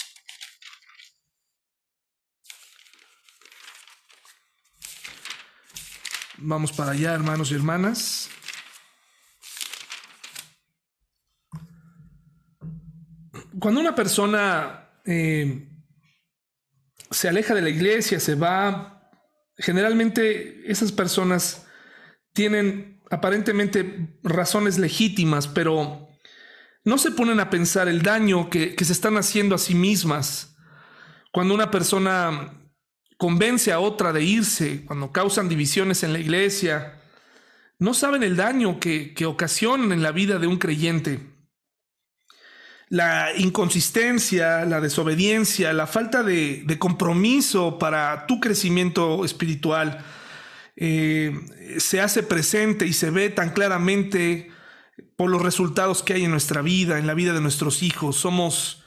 [6.39, 8.29] Vamos para allá, hermanos y hermanas.
[13.59, 15.67] Cuando una persona eh,
[17.11, 19.11] se aleja de la iglesia, se va,
[19.57, 21.67] generalmente esas personas
[22.35, 26.07] tienen aparentemente razones legítimas, pero
[26.85, 30.55] no se ponen a pensar el daño que, que se están haciendo a sí mismas.
[31.33, 32.66] Cuando una persona
[33.17, 37.01] convence a otra de irse, cuando causan divisiones en la iglesia,
[37.79, 41.21] no saben el daño que, ocasionan en la vida de un creyente.
[42.89, 50.05] La inconsistencia, la desobediencia, la falta de, compromiso para tu crecimiento espiritual
[50.77, 51.35] eh,
[51.79, 54.51] se hace presente y se ve tan claramente
[55.17, 58.17] por los resultados que hay en nuestra vida, en la vida de nuestros hijos.
[58.17, 58.86] Somos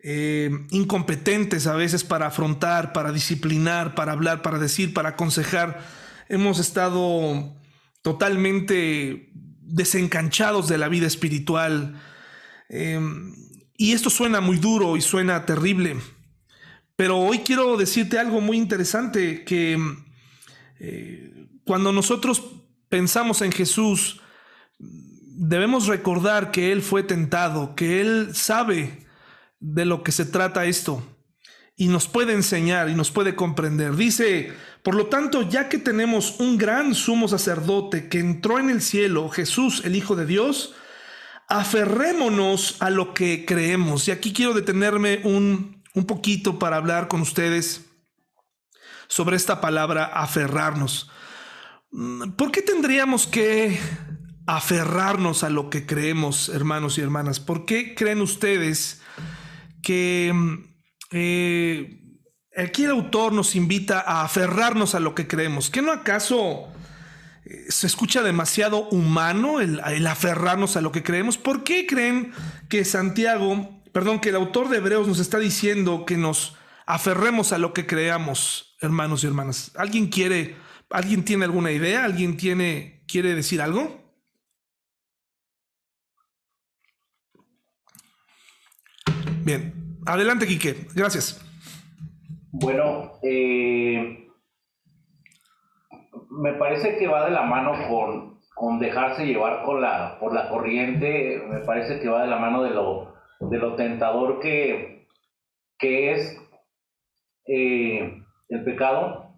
[0.00, 5.84] eh, incompetentes a veces para afrontar, para disciplinar, para hablar, para decir, para aconsejar.
[6.28, 7.56] Hemos estado
[8.02, 12.00] totalmente desencanchados de la vida espiritual.
[12.68, 13.34] Em,
[13.76, 15.96] y esto suena muy duro y suena terrible.
[16.96, 19.78] Pero hoy quiero decirte algo muy interesante, que
[20.80, 22.42] eh, cuando nosotros
[22.88, 24.20] pensamos en Jesús,
[24.78, 29.06] debemos recordar que Él fue tentado, que Él sabe
[29.60, 31.02] de lo que se trata esto
[31.76, 33.94] y nos puede enseñar y nos puede comprender.
[33.94, 38.82] Dice, por lo tanto, ya que tenemos un gran sumo sacerdote que entró en el
[38.82, 40.74] cielo, Jesús, el Hijo de Dios,
[41.48, 44.08] aferrémonos a lo que creemos.
[44.08, 47.86] Y aquí quiero detenerme un, un poquito para hablar con ustedes
[49.06, 51.10] sobre esta palabra aferrarnos.
[52.36, 53.78] ¿Por qué tendríamos que
[54.46, 57.38] aferrarnos a lo que creemos, hermanos y hermanas?
[57.38, 59.00] ¿Por qué creen ustedes
[59.88, 60.34] que
[61.12, 61.98] eh,
[62.54, 65.70] aquí el autor nos invita a aferrarnos a lo que creemos.
[65.70, 66.68] ¿Que no acaso
[67.46, 71.38] eh, se escucha demasiado humano el, aferrarnos a lo que creemos?
[71.38, 72.32] ¿Por qué creen
[72.68, 77.58] que Santiago, perdón, que el autor de Hebreos nos está diciendo que nos aferremos a
[77.58, 79.72] lo que creamos, hermanos y hermanas?
[79.74, 80.54] ¿Alguien quiere,
[80.90, 82.04] alguien tiene alguna idea?
[82.04, 84.04] ¿Alguien tiene, quiere decir algo?
[89.46, 89.77] Bien,
[90.08, 90.74] adelante, Quique.
[90.94, 91.44] Gracias.
[92.50, 94.28] Bueno, eh,
[96.30, 97.72] me parece que va de la mano
[98.54, 102.62] con, dejarse llevar por la, por la corriente, me parece que va de la mano
[102.62, 105.06] de lo, de tentador que,
[105.78, 106.36] que es
[107.46, 109.34] eh, el pecado.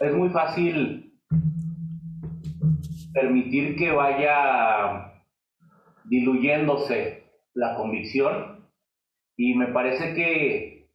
[0.00, 1.14] Es muy fácil
[3.12, 5.12] permitir que vaya
[6.04, 8.47] diluyéndose la convicción
[9.38, 10.88] y me parece que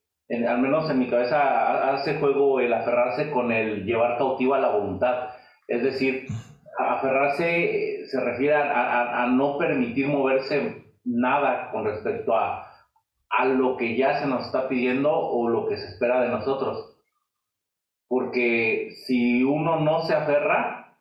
[0.48, 5.30] al menos en mi cabeza hace juego el aferrarse con el llevar cautiva la voluntad,
[5.68, 6.28] es decir,
[6.78, 12.68] aferrarse se refiere a, no permitir moverse nada con respecto a,
[13.30, 16.98] a lo que ya se nos está pidiendo o lo que se espera de nosotros.
[18.10, 20.98] Porque si uno no se aferra,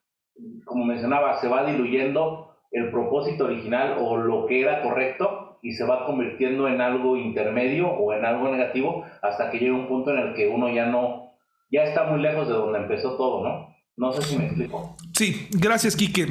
[0.64, 5.31] como mencionaba, se va diluyendo el propósito original o lo que era correcto
[5.62, 9.86] y se va convirtiendo en algo intermedio o en algo negativo hasta que llega un
[9.86, 11.34] punto en el que uno ya no,
[11.70, 13.72] ya está muy lejos de donde empezó todo, ¿no?
[13.96, 14.96] No sé si me explico.
[15.14, 16.26] Sí, gracias, Quique.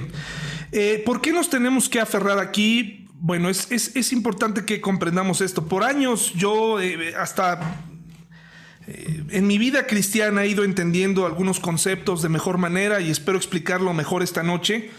[0.71, 3.07] Eh, ¿Por qué nos tenemos que aferrar aquí?
[3.13, 5.67] Bueno, es, es, importante que comprendamos esto.
[5.67, 7.77] Por años yo eh, hasta
[8.87, 13.37] eh, en mi vida cristiana he ido entendiendo algunos conceptos de mejor manera y espero
[13.37, 14.89] explicarlo mejor esta noche.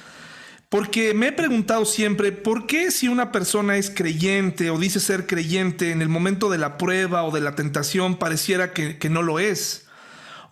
[0.72, 5.26] Porque me he preguntado siempre, ¿por qué si una persona es creyente o dice ser
[5.26, 9.20] creyente en el momento de la prueba o de la tentación pareciera que, que no
[9.20, 9.86] lo es?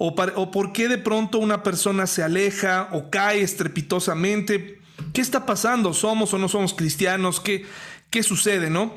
[0.02, 4.80] o, por qué de pronto una persona se aleja o cae estrepitosamente.
[5.12, 5.92] ¿Qué está pasando?
[5.92, 7.38] ¿Somos o no somos cristianos?
[7.38, 7.66] ¿Qué,
[8.08, 8.94] qué sucede, no?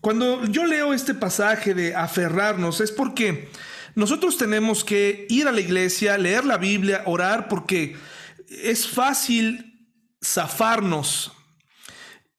[0.00, 3.50] Cuando yo leo este pasaje de aferrarnos es porque
[3.94, 7.96] nosotros tenemos que ir a la iglesia, leer la Biblia, orar, porque
[8.48, 9.75] es fácil
[10.24, 11.32] zafarnos.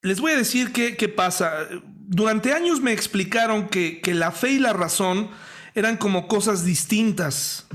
[0.02, 1.68] Les voy a decir qué, qué pasa.
[1.84, 5.30] Durante años me explicaron que, que la fe y la razón
[5.76, 7.68] eran como cosas distintas.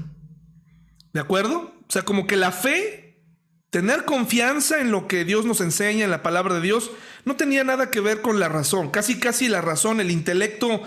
[1.12, 1.74] ¿De acuerdo?
[1.88, 3.22] O sea, como que la fe,
[3.70, 6.90] tener confianza en lo que Dios nos enseña, en la palabra de Dios,
[7.24, 8.90] no tenía nada que ver con la razón.
[8.90, 10.82] Casi, casi la razón, el intelecto,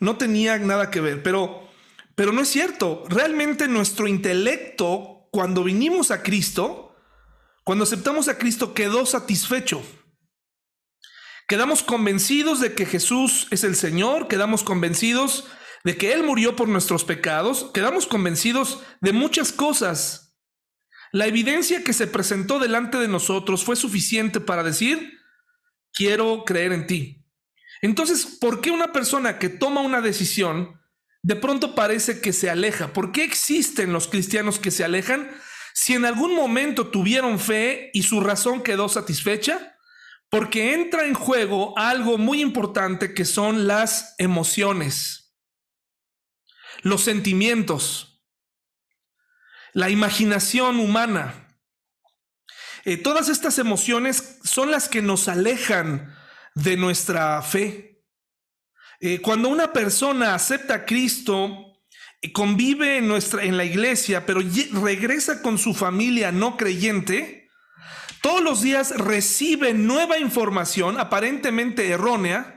[0.00, 1.22] no tenía nada que ver.
[1.22, 1.68] Pero,
[2.14, 3.04] pero no es cierto.
[3.08, 6.83] Realmente nuestro intelecto, cuando vinimos a Cristo,
[7.64, 9.82] cuando aceptamos a Cristo, quedó satisfecho.
[11.48, 15.46] Quedamos convencidos de que Jesús es el Señor, quedamos convencidos
[15.82, 20.34] de que Él murió por nuestros pecados, quedamos convencidos de muchas cosas.
[21.12, 25.18] La evidencia que se presentó delante de nosotros fue suficiente para decir,
[25.92, 27.24] quiero creer en ti.
[27.82, 30.80] Entonces, ¿por qué una persona que toma una decisión
[31.22, 32.92] de pronto parece que se aleja?
[32.92, 35.30] ¿Por qué existen los cristianos que se alejan
[35.74, 39.76] si en algún momento tuvieron fe y su razón quedó satisfecha?
[40.30, 45.24] Porque entra en juego algo muy importante que son las emociones
[46.84, 48.22] los sentimientos,
[49.72, 51.58] la imaginación humana.
[52.84, 56.14] Eh, todas estas emociones son las que nos alejan
[56.54, 58.04] de nuestra fe.
[59.00, 61.63] Eh, cuando una persona acepta a Cristo,
[62.32, 64.40] convive en, nuestra, en la iglesia, pero
[64.72, 67.50] regresa con su familia no creyente,
[68.22, 72.54] todos los días recibe nueva información aparentemente errónea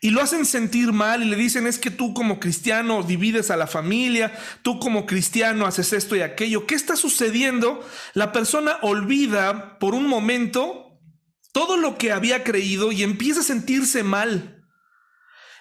[0.00, 3.56] y lo hacen sentir mal y le dicen es que tú como cristiano divides a
[3.56, 6.66] la familia, tú como cristiano haces esto y aquello.
[6.66, 7.82] ¿Qué está sucediendo?
[8.12, 11.00] La persona olvida por un momento
[11.52, 14.55] todo lo que había creído y empieza a sentirse mal.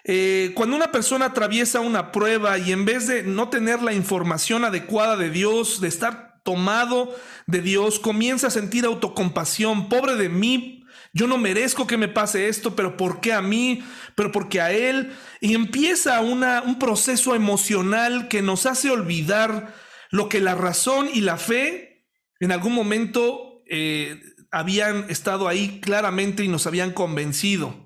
[0.07, 4.63] Eh, cuando una persona atraviesa una prueba y en vez de no tener la información
[4.63, 7.15] adecuada de Dios, de estar tomado
[7.47, 12.49] de Dios, comienza a sentir autocompasión, pobre de mí, yo no merezco que me pase
[12.49, 13.81] esto, pero ¿por qué a mí?
[14.15, 15.13] Pero porque a él.
[15.39, 19.73] Y empieza una, un proceso emocional que nos hace olvidar
[20.11, 22.05] lo que la razón y la fe
[22.41, 27.84] en algún momento eh, habían estado ahí claramente y nos habían convencido.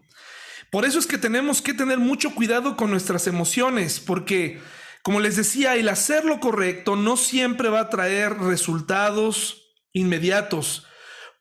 [0.71, 4.61] Por eso es que tenemos que tener mucho cuidado con nuestras emociones, porque,
[5.01, 10.85] como les decía, el hacer lo correcto no siempre va a traer resultados inmediatos.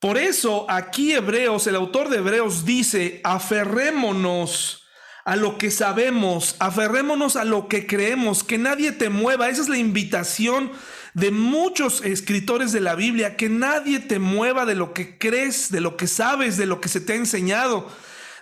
[0.01, 4.85] Por eso aquí Hebreos, el autor de Hebreos dice, aferrémonos
[5.25, 9.51] a lo que sabemos, aferrémonos a lo que creemos, que nadie te mueva.
[9.51, 10.73] Esa es la invitación
[11.13, 15.81] de muchos escritores de la Biblia, que nadie te mueva de lo que crees, de
[15.81, 17.91] lo que sabes, de lo que se te ha enseñado.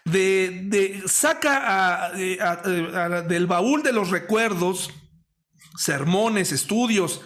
[0.07, 4.91] De, saca del baúl de los recuerdos,
[5.77, 7.21] sermones, estudios,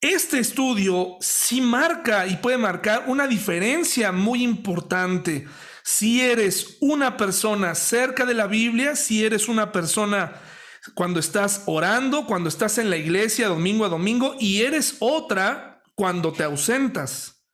[0.00, 5.46] este estudio sí marca y puede marcar una diferencia muy importante.
[5.84, 10.40] Si eres una persona cerca de la Biblia, si eres una persona
[10.94, 16.32] cuando estás orando, cuando estás en la iglesia domingo a domingo, y eres otra cuando
[16.32, 17.44] te ausentas.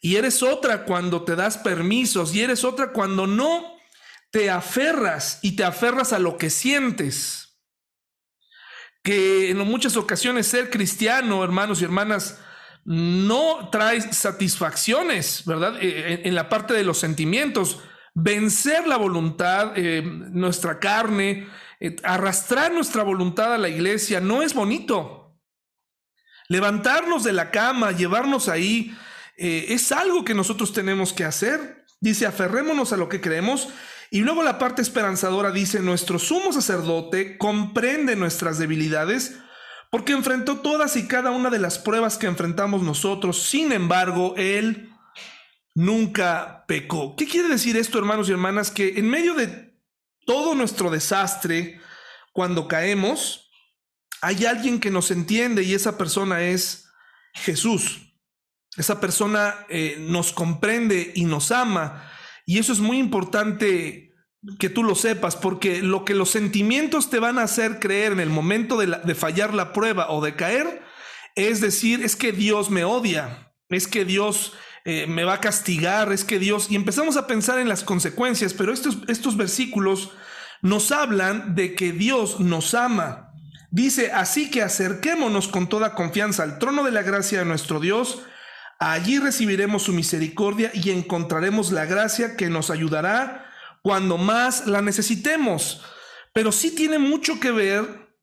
[0.00, 3.71] Y eres otra cuando te das permisos, y eres otra cuando no
[4.32, 7.42] te aferras y te aferras a lo que sientes
[9.02, 12.40] que en muchas ocasiones ser cristiano, hermanos y hermanas,
[12.84, 15.76] no trae satisfacciones, ¿verdad?
[15.80, 17.80] Eh, en, la parte de los sentimientos.
[18.14, 21.48] Vencer la voluntad, eh, nuestra carne,
[21.80, 25.36] eh, arrastrar nuestra voluntad a la iglesia no es bonito.
[26.48, 28.96] Levantarnos de la cama, llevarnos ahí,
[29.36, 31.84] es algo que nosotros tenemos que hacer.
[32.00, 33.70] Dice, aferrémonos a lo que creemos.
[34.14, 39.38] Y luego la parte esperanzadora dice, nuestro sumo sacerdote comprende nuestras debilidades
[39.90, 43.42] porque enfrentó todas y cada una de las pruebas que enfrentamos nosotros.
[43.44, 44.92] Sin embargo, Él
[45.74, 47.16] nunca pecó.
[47.16, 48.70] ¿Qué quiere decir esto, hermanos y hermanas?
[48.70, 49.80] Que en medio de
[50.26, 51.80] todo nuestro desastre,
[52.34, 53.50] cuando caemos,
[54.20, 56.86] hay alguien que nos entiende y esa persona es
[57.32, 58.12] Jesús.
[58.76, 62.11] Esa persona eh, nos comprende y nos ama.
[62.46, 64.12] Y eso es muy importante
[64.58, 68.20] que tú lo sepas, porque lo que los sentimientos te van a hacer creer en
[68.20, 70.82] el momento de, fallar la prueba o de caer,
[71.36, 74.52] es decir, es que Dios me odia, es que Dios
[74.84, 76.70] eh, me va a castigar, es que Dios...
[76.70, 80.10] Y empezamos a pensar en las consecuencias, pero estos, estos versículos
[80.60, 83.32] nos hablan de que Dios nos ama.
[83.70, 88.22] Dice, así que acerquémonos con toda confianza al trono de la gracia de nuestro Dios,
[88.90, 93.46] allí recibiremos su misericordia y encontraremos la gracia que nos ayudará
[93.82, 95.82] cuando más la necesitemos.
[96.32, 98.16] Pero sí tiene mucho que ver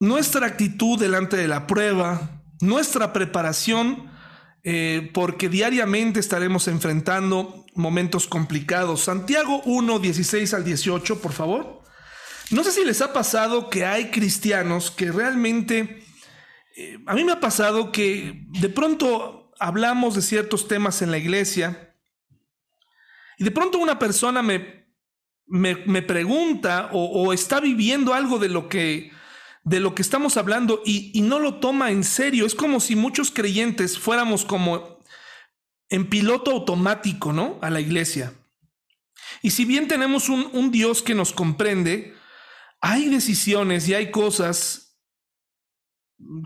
[0.00, 4.10] nuestra actitud delante de la prueba, nuestra preparación,
[4.62, 9.02] eh, porque diariamente estaremos enfrentando momentos complicados.
[9.02, 11.82] Santiago 1, 16 al 18, por favor.
[12.50, 16.03] No sé si les ha pasado que hay cristianos que realmente,
[16.76, 21.18] eh, a mí me ha pasado que de pronto hablamos de ciertos temas en la
[21.18, 21.94] iglesia
[23.38, 24.84] y de pronto una persona me,
[25.46, 29.12] me, pregunta o, está viviendo algo de lo que,
[29.62, 32.46] de lo que estamos hablando y, no lo toma en serio.
[32.46, 34.98] Es como si muchos creyentes fuéramos como
[35.88, 37.58] en piloto automático, ¿no?
[37.62, 38.34] A la iglesia.
[39.42, 42.14] Y si bien tenemos un, Dios que nos comprende,
[42.80, 44.83] hay decisiones y hay cosas,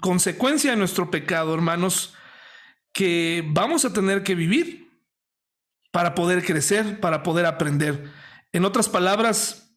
[0.01, 2.15] consecuencia de nuestro pecado, hermanos,
[2.93, 4.89] que vamos a tener que vivir
[5.91, 8.11] para poder crecer, para poder aprender.
[8.53, 9.77] En otras palabras,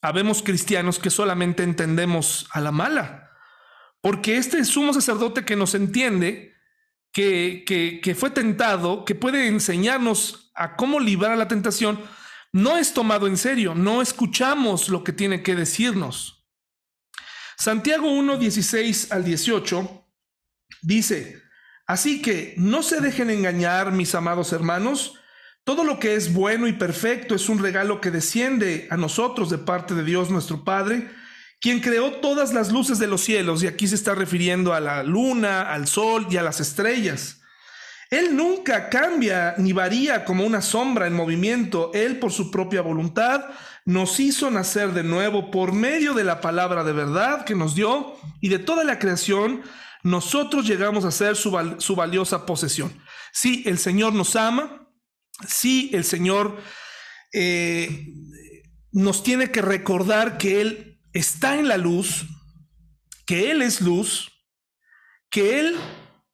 [0.00, 3.30] habemos cristianos que solamente entendemos a la mala,
[4.00, 6.52] porque este sumo sacerdote que nos entiende,
[7.12, 7.64] que,
[8.02, 12.00] que, fue tentado, que puede enseñarnos a cómo librar la tentación,
[12.52, 16.41] no es tomado en serio, no escuchamos lo que tiene que decirnos.
[17.56, 20.06] Santiago 1, 16 al 18
[20.82, 21.42] dice,
[21.86, 25.18] Así que no se dejen engañar, mis amados hermanos.
[25.62, 29.58] Todo lo que es bueno y perfecto es un regalo que desciende a nosotros de
[29.58, 31.10] parte de Dios nuestro Padre,
[31.60, 35.02] quien creó todas las luces de los cielos, y aquí se está refiriendo a la
[35.02, 37.41] luna, al sol y a las estrellas.
[38.12, 41.90] Él nunca cambia ni varía como una sombra en movimiento.
[41.94, 43.46] Él por su propia voluntad
[43.86, 48.14] nos hizo nacer de nuevo por medio de la palabra de verdad que nos dio
[48.42, 49.62] y de toda la creación
[50.02, 52.92] nosotros llegamos a ser su, valiosa posesión.
[53.32, 54.90] Sí, el Señor nos ama,
[55.48, 56.60] sí, el Señor
[57.32, 58.08] eh,
[58.90, 62.26] nos tiene que recordar que Él está en la luz,
[63.24, 64.30] que Él es luz,
[65.30, 65.78] que Él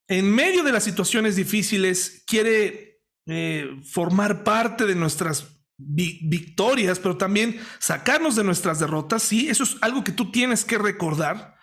[0.08, 5.46] en medio de las situaciones difíciles quiere eh, formar parte de nuestras
[5.76, 9.22] victorias, pero también sacarnos de nuestras derrotas.
[9.22, 11.56] Sí, eso es algo que tú tienes que recordar.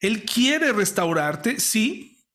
[0.00, 2.26] Él quiere restaurarte, sí.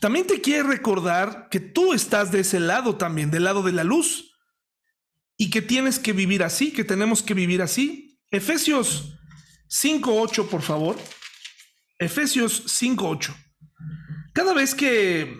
[0.00, 3.84] También te quiere recordar que tú estás de ese lado también, del lado de la
[3.84, 4.36] luz,
[5.36, 8.20] y que tienes que vivir así, que tenemos que vivir así.
[8.30, 9.18] Efesios
[9.68, 10.96] 5.8, por favor.
[11.98, 13.34] Efesios 5.8.
[14.32, 15.38] Cada vez que,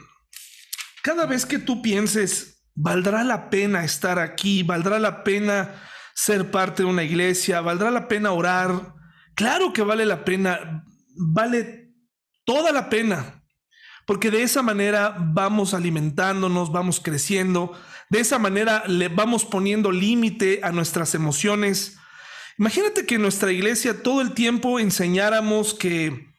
[1.02, 5.82] cada vez que tú pienses, valdrá la pena estar aquí, valdrá la pena
[6.14, 8.94] ser parte de una iglesia, valdrá la pena orar.
[9.34, 10.84] Claro que vale la pena
[11.16, 11.92] vale
[12.44, 13.44] toda la pena,
[14.06, 17.72] porque de esa manera vamos alimentándonos, vamos creciendo,
[18.10, 21.98] de esa manera le vamos poniendo límite a nuestras emociones.
[22.58, 26.31] Imagínate que en nuestra iglesia todo el tiempo enseñáramos que,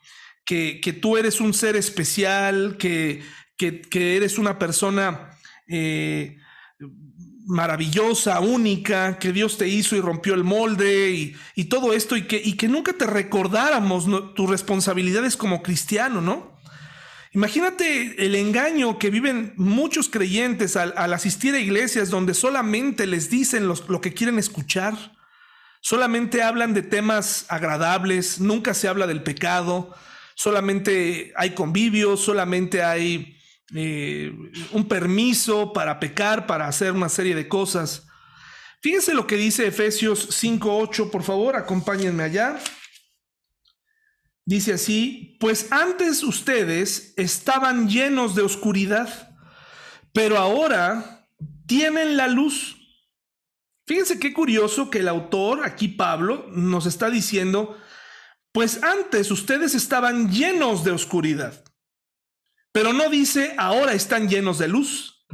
[0.45, 3.23] que, tú eres un ser especial, que,
[3.57, 5.31] que eres una persona
[5.67, 6.37] eh,
[7.45, 12.41] maravillosa, única, que Dios te hizo y rompió el molde y, todo esto, y que,
[12.43, 16.53] y que nunca te recordáramos tus responsabilidades como cristiano, ¿no?
[17.31, 23.67] Imagínate el engaño que viven muchos creyentes al, asistir a iglesias donde solamente les dicen
[23.67, 24.93] lo que quieren escuchar,
[25.81, 29.95] solamente hablan de temas agradables, nunca se habla del pecado,
[30.43, 33.37] solamente hay convivio, solamente hay
[33.73, 34.29] eh,
[34.73, 38.07] un permiso para pecar, para hacer una serie de cosas.
[38.81, 42.59] Fíjense lo que dice Efesios 5.8, por favor, acompáñenme allá.
[44.43, 49.37] Dice así, pues antes ustedes estaban llenos de oscuridad,
[50.11, 51.25] pero ahora
[51.67, 52.75] tienen la luz.
[53.87, 57.77] Fíjense qué curioso que el autor, aquí Pablo, nos está diciendo,
[58.53, 61.63] pues antes ustedes estaban llenos de oscuridad,
[62.71, 65.25] pero no dice ahora están llenos de luz.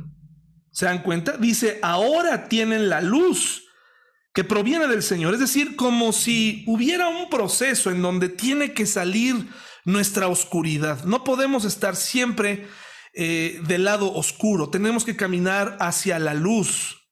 [0.72, 1.38] ¿Se dan cuenta?
[1.38, 3.64] Dice ahora tienen la luz
[4.34, 5.34] que proviene del Señor.
[5.34, 9.48] Es decir, como si hubiera un proceso en donde tiene que salir
[9.86, 11.04] nuestra oscuridad.
[11.04, 12.68] No podemos estar siempre
[13.14, 17.10] eh, del lado oscuro, tenemos que caminar hacia la luz.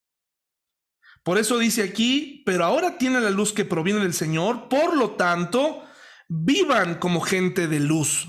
[1.23, 5.11] Por eso dice aquí, pero ahora tiene la luz que proviene del Señor, por lo
[5.11, 5.83] tanto,
[6.28, 8.28] vivan como gente de luz.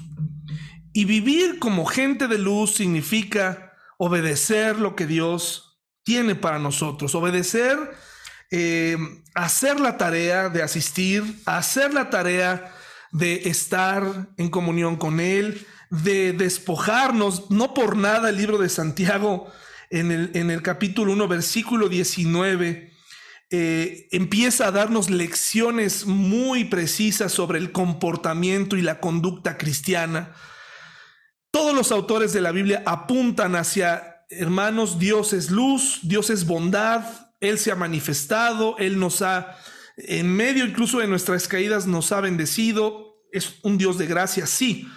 [0.93, 7.79] Y vivir como gente de luz significa obedecer lo que Dios tiene para nosotros, obedecer
[8.51, 8.97] eh,
[9.35, 12.75] hacer la tarea de asistir, hacer la tarea
[13.13, 19.53] de estar en comunión con Él, de despojarnos, no por nada el libro de Santiago
[19.91, 22.88] en el, en el capítulo 1, versículo 19,
[23.51, 30.35] eh, empieza a darnos lecciones muy precisas sobre el comportamiento y la conducta cristiana.
[31.51, 37.29] Todos los autores de la Biblia apuntan hacia, hermanos, Dios es luz, Dios es bondad,
[37.41, 39.57] él se ha manifestado, Él nos ha,
[39.97, 43.23] en medio incluso de nuestras caídas, nos ha bendecido.
[43.33, 44.89] Es un Dios de gracia, sí.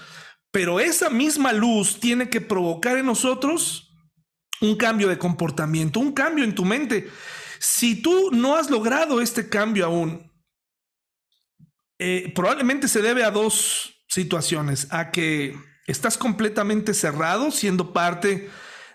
[0.52, 3.93] Pero esa misma luz tiene que provocar en nosotros
[4.60, 7.10] un cambio de comportamiento, un cambio en tu mente.
[7.62, 10.32] Si tú no has logrado este cambio aún,
[11.99, 14.88] eh, probablemente se debe a dos situaciones.
[14.89, 15.55] A que
[15.86, 18.49] estás completamente cerrado siendo parte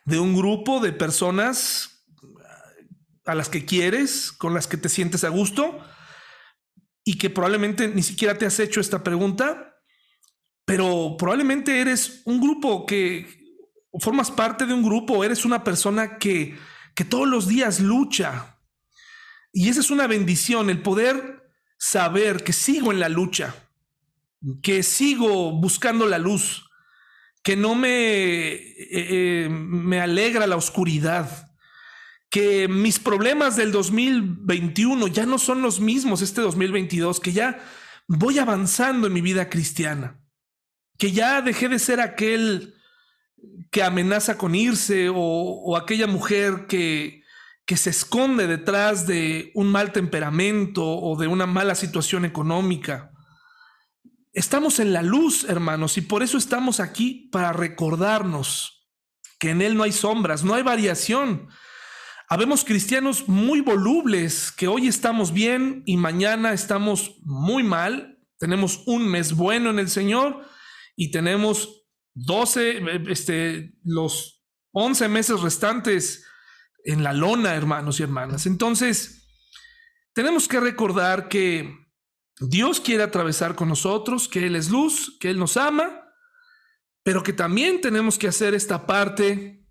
[0.05, 2.05] de un grupo de personas
[3.25, 5.79] a las que quieres, con las que te sientes a gusto
[7.05, 9.77] y que probablemente ni siquiera te has hecho esta pregunta,
[10.65, 13.29] pero probablemente eres un grupo que
[14.01, 16.59] formas parte de un grupo, eres una persona que,
[16.97, 18.56] que todos los días lucha.
[19.59, 21.49] Y esa es una bendición, el poder
[21.79, 23.55] saber que sigo en la lucha,
[24.63, 26.69] que sigo buscando la luz,
[27.43, 31.55] que no me, eh, eh, me alegra la oscuridad,
[32.29, 37.59] que mis problemas del 2021 ya no son los mismos este 2022, que ya
[38.09, 40.21] voy avanzando en mi vida cristiana,
[40.99, 42.75] que ya dejé de ser aquel
[43.71, 47.25] que amenaza con irse o, aquella mujer que,
[47.67, 53.13] que se esconde detrás de un mal temperamento o de una mala situación económica.
[54.33, 58.89] Estamos en la luz, hermanos, y por eso estamos aquí para recordarnos
[59.39, 61.49] que en Él no hay sombras, no hay variación,
[62.29, 68.19] Habemos cristianos muy volubles que hoy estamos bien y mañana estamos muy mal.
[68.39, 70.45] Tenemos un mes bueno en el Señor
[70.97, 76.27] y tenemos 12, este, los 11 meses restantes
[76.87, 78.47] en la lona, hermanos y hermanas.
[78.47, 79.29] Entonces,
[80.15, 81.75] tenemos que recordar que
[82.41, 86.03] Dios quiere atravesar con nosotros, que Él es luz, que Él nos ama,
[87.03, 89.65] pero que también tenemos que hacer esta parte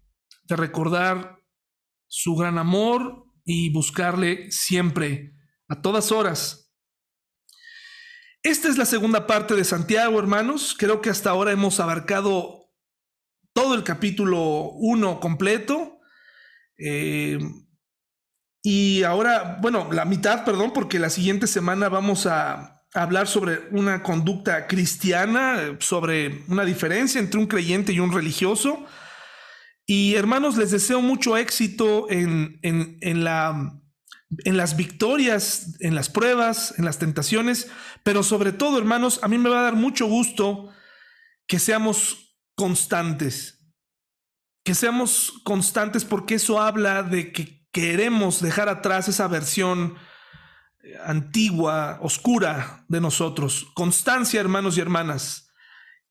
[0.43, 1.39] de recordar
[2.07, 5.33] su gran amor y buscarle siempre,
[5.67, 6.73] a todas horas.
[8.43, 10.75] Esta es la segunda parte de Santiago, hermanos.
[10.77, 12.71] Creo que hasta ahora hemos abarcado
[13.53, 15.94] todo el capítulo 1 completo.
[16.77, 17.39] Eh,
[18.63, 24.01] y ahora, bueno, la mitad, perdón, porque la siguiente semana vamos a hablar sobre una
[24.01, 28.85] conducta cristiana, sobre una diferencia entre un creyente y un religioso.
[29.85, 32.59] Y hermanos, les deseo mucho éxito en,
[33.23, 33.79] la,
[34.45, 37.69] en las victorias, en las pruebas, en las tentaciones,
[38.03, 40.69] pero sobre todo, hermanos, a mí me va a dar mucho gusto
[41.47, 43.54] que seamos constantes,
[44.65, 49.95] que seamos constantes porque eso habla de que queremos dejar atrás esa versión
[50.83, 53.67] eh, antigua, oscura de nosotros.
[53.75, 55.53] Constancia, hermanos y hermanas.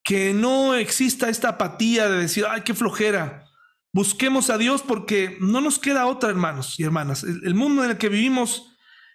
[0.05, 3.43] Que no exista esta apatía de decir, ay, qué flojera.
[3.91, 7.23] Busquemos a Dios porque no nos queda otra, hermanos y hermanas.
[7.23, 8.73] El, mundo en el que vivimos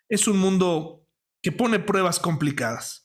[0.09, 1.07] es un mundo
[1.43, 3.00] que pone pruebas complicadas.